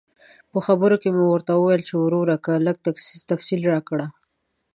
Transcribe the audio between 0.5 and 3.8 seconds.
په خبرو کې مې ورته وویل چې ورورکه لږ تفصیل